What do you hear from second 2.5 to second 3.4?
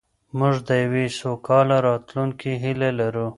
هیله لرو.